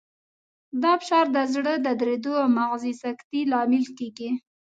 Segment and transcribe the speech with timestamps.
[0.81, 4.29] دا فشار د زړه د دریدو او مغزي سکتې لامل کېږي.